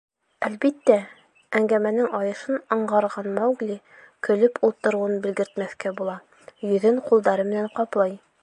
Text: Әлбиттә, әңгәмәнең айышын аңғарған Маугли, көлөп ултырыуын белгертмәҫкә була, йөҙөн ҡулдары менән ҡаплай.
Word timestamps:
Әлбиттә, 0.47 0.95
әңгәмәнең 1.59 2.07
айышын 2.21 2.57
аңғарған 2.77 3.29
Маугли, 3.37 3.77
көлөп 4.29 4.59
ултырыуын 4.69 5.15
белгертмәҫкә 5.27 5.95
була, 6.01 6.19
йөҙөн 6.71 7.03
ҡулдары 7.11 7.51
менән 7.53 7.75
ҡаплай. 7.81 8.23